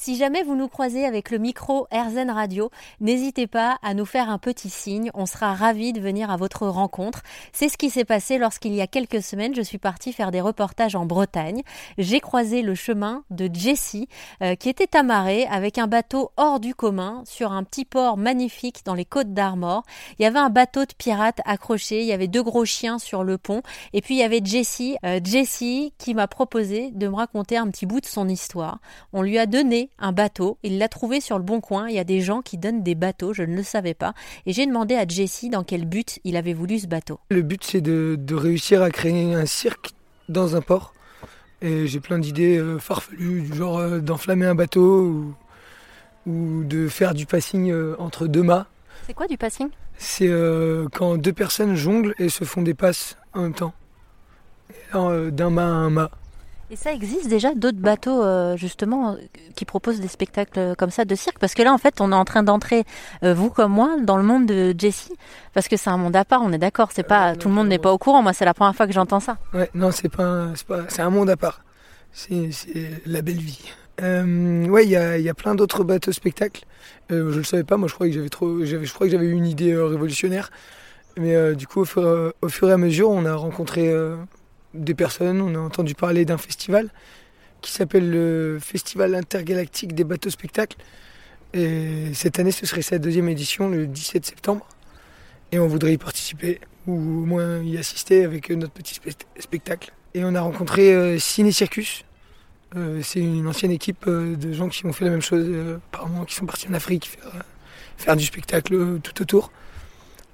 [0.00, 4.30] Si jamais vous nous croisez avec le micro Airzen Radio, n'hésitez pas à nous faire
[4.30, 5.10] un petit signe.
[5.12, 7.24] On sera ravis de venir à votre rencontre.
[7.52, 10.40] C'est ce qui s'est passé lorsqu'il y a quelques semaines, je suis partie faire des
[10.40, 11.62] reportages en Bretagne.
[11.98, 14.06] J'ai croisé le chemin de Jessie,
[14.40, 18.82] euh, qui était amarrée avec un bateau hors du commun sur un petit port magnifique
[18.84, 19.82] dans les côtes d'Armor.
[20.20, 23.24] Il y avait un bateau de pirates accroché, il y avait deux gros chiens sur
[23.24, 23.62] le pont,
[23.92, 27.68] et puis il y avait Jessie, euh, Jessie qui m'a proposé de me raconter un
[27.68, 28.78] petit bout de son histoire.
[29.12, 30.58] On lui a donné un bateau.
[30.62, 31.88] Il l'a trouvé sur le bon coin.
[31.88, 34.14] Il y a des gens qui donnent des bateaux, je ne le savais pas.
[34.46, 37.20] Et j'ai demandé à Jesse dans quel but il avait voulu ce bateau.
[37.30, 39.90] Le but, c'est de, réussir à créer un cirque
[40.28, 40.94] dans un port.
[41.60, 45.34] Et j'ai plein d'idées euh, farfelues, du genre euh, d'enflammer un bateau
[46.26, 48.66] ou, de faire du passing euh, entre deux mâts.
[49.06, 49.68] C'est quoi du passing?
[49.96, 50.30] C'est
[50.92, 53.72] quand deux personnes jonglent et se font des passes en même temps.
[54.92, 56.10] D'un mât à un mât.
[56.70, 59.16] Et ça existe déjà d'autres bateaux euh, justement
[59.54, 61.38] qui proposent des spectacles comme ça de cirque?
[61.38, 62.84] Parce que là en fait on est en train d'entrer
[63.24, 65.14] euh, vous comme moi dans le monde de Jessie
[65.54, 67.68] parce que c'est un monde à part on est d'accord c'est pas tout le monde
[67.68, 68.22] n'est pas au courant.
[68.22, 69.38] Moi c'est la première fois que j'entends ça.
[69.54, 71.64] Ouais non c'est pas c'est pas c'est un monde à part.
[72.12, 72.50] C'est
[73.06, 73.64] la belle vie.
[74.02, 76.64] Euh, ouais il y a, y a plein d'autres bateaux spectacles.
[77.10, 79.16] Euh, je le savais pas moi je croyais que j'avais trop j'avais je croyais que
[79.16, 80.50] j'avais eu une idée révolutionnaire.
[81.16, 83.92] Mais du coup au fur, au fur, et à mesure on a rencontré
[84.74, 85.40] des personnes.
[85.40, 86.90] On a entendu parler d'un festival
[87.60, 90.76] qui s'appelle le Festival intergalactique des bateaux spectacles.
[91.54, 94.66] Et cette année, ce serait sa deuxième édition, le 17 septembre.
[95.50, 99.00] Et on voudrait y participer, ou au moins y assister avec notre petit
[99.38, 99.92] spectacle.
[100.14, 102.04] Et on a rencontré euh, Ciné Circus.
[102.76, 106.24] Euh, c'est une ancienne équipe euh, de gens qui ont fait la même chose, apparemment,
[106.24, 107.18] qui sont partis en Afrique
[107.96, 109.50] faire du spectacle tout autour.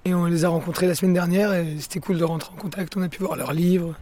[0.05, 2.97] Et on les a rencontrés la semaine dernière et c'était cool de rentrer en contact.
[2.97, 3.95] On a pu voir leurs livres,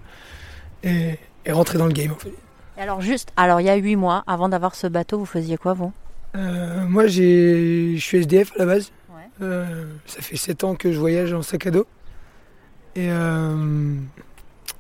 [0.83, 2.12] et, rentrer dans le game.
[2.12, 2.33] En fait.
[2.77, 5.75] Alors juste, alors il y a huit mois, avant d'avoir ce bateau, vous faisiez quoi
[5.75, 5.92] vous?
[6.34, 8.92] Euh, Moi je suis SDF à la base.
[9.41, 11.86] Euh, ça fait sept ans que je voyage en sac à dos.
[12.95, 13.95] Et, euh,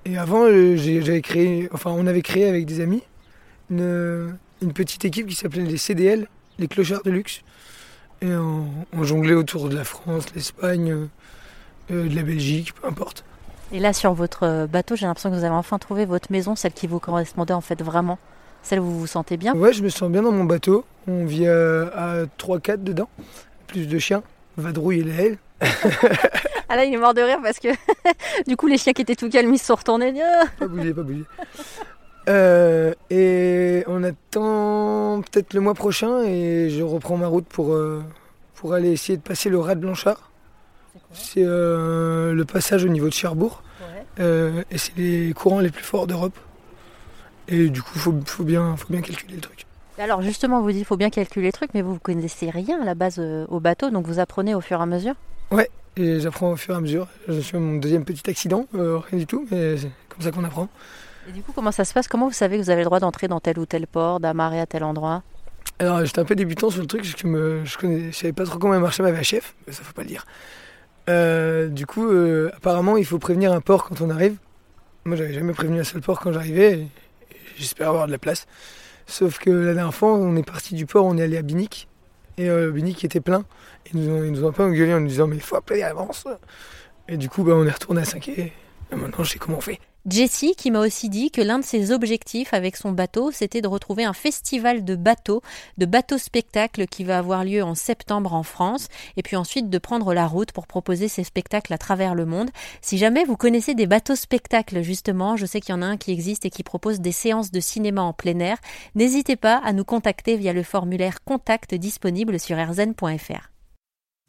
[0.04, 0.46] et avant,
[0.76, 3.02] j'avais créé, enfin on avait créé avec des amis
[3.70, 6.26] une, petite équipe qui s'appelait les CDL,
[6.58, 7.42] les clochards de luxe.
[8.22, 11.08] Et on jonglait autour de la France, l'Espagne,
[11.90, 13.24] de la Belgique, peu importe.
[13.72, 16.54] Et là, sur votre euh, bateau, j'ai l'impression que vous avez enfin trouvé votre maison,
[16.54, 18.18] celle qui vous correspondait en fait vraiment,
[18.62, 19.54] celle où vous vous sentez bien.
[19.54, 20.84] Ouais, je me sens bien dans mon bateau.
[21.08, 23.08] On vit euh, à, 3-4 dedans,
[23.66, 24.22] plus de chiens,
[24.58, 25.38] Vadrouille et Laël.
[26.68, 27.68] ah là, il est mort de rire parce que
[28.46, 30.12] du coup, les chiens qui étaient tout calmes, ils se sont retournés.
[30.58, 31.24] pas bouger, pas bouger.
[32.28, 37.76] Euh, et on attend peut-être le mois prochain et je reprends ma route pour,
[38.54, 40.30] pour aller essayer de passer le rat de Blanchard.
[41.12, 43.62] C'est euh, le passage au niveau de Cherbourg.
[44.20, 46.38] Euh, et c'est les courants les plus forts d'Europe.
[47.48, 49.66] Et du coup, il faut, bien, faut bien calculer le truc.
[49.98, 52.80] Alors justement, vous dites qu'il faut bien calculer le truc, mais vous ne connaissez rien
[52.80, 55.14] à la base euh, au bateau, donc vous apprenez au fur et à mesure?
[55.50, 57.08] Ouais, j'apprends au fur et à mesure.
[57.28, 60.68] Je suis mon deuxième petit accident, rien du tout, mais c'est comme ça qu'on apprend.
[61.28, 62.08] Et du coup, comment ça se passe?
[62.08, 64.60] Comment vous savez que vous avez le droit d'entrer dans tel ou tel port, d'amarrer
[64.60, 65.22] à tel endroit?
[65.78, 69.02] Alors j'étais un peu débutant sur le truc, je ne savais pas trop comment marchait
[69.02, 70.24] ma VHF, mais ça faut pas le dire.
[71.08, 74.36] Euh, du coup, euh, apparemment, il faut prévenir un port quand on arrive.
[75.04, 76.86] Moi, j'avais jamais prévenu un seul port quand j'arrivais.
[77.56, 78.46] J'espère avoir de la place.
[79.06, 81.88] Sauf que la dernière fois, on est parti du port, on est allé à Binic.
[82.38, 83.44] Et euh, Binic était plein.
[83.92, 85.82] Ils nous ont, ils nous ont pas engueulé en nous disant Mais il faut appeler
[85.82, 86.26] à l'avance.
[87.08, 88.52] Et du coup, bah, on est retourné à 5 et
[88.92, 89.80] maintenant, je sais comment on fait.
[90.08, 93.68] Jessie qui m'a aussi dit que l'un de ses objectifs avec son bateau, c'était de
[93.68, 95.42] retrouver un festival de bateaux,
[95.78, 99.78] de bateaux spectacles qui va avoir lieu en septembre en France, et puis ensuite de
[99.78, 102.50] prendre la route pour proposer ces spectacles à travers le monde.
[102.80, 105.96] Si jamais vous connaissez des bateaux spectacles, justement, je sais qu'il y en a un
[105.96, 108.58] qui existe et qui propose des séances de cinéma en plein air,
[108.96, 113.50] n'hésitez pas à nous contacter via le formulaire contact disponible sur erzen.fr.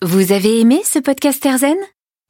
[0.03, 1.77] Vous avez aimé ce podcast Erzen?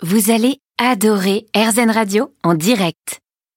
[0.02, 3.23] Vous allez adorer Erzen Radio en direct.